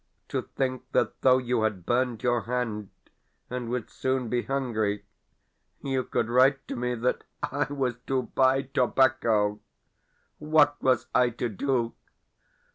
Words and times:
To 0.29 0.41
think 0.41 0.91
that 0.93 1.21
though 1.21 1.37
you 1.37 1.61
had 1.61 1.85
burned 1.85 2.23
your 2.23 2.45
hand, 2.45 2.89
and 3.51 3.69
would 3.69 3.91
soon 3.91 4.29
be 4.29 4.41
hungry, 4.41 5.05
you 5.83 6.03
could 6.03 6.27
write 6.27 6.67
to 6.69 6.75
me 6.75 6.95
that 6.95 7.23
I 7.43 7.67
was 7.71 7.97
to 8.07 8.23
buy 8.23 8.63
tobacco! 8.63 9.59
What 10.39 10.81
was 10.81 11.05
I 11.13 11.29
to 11.29 11.49
do? 11.49 11.93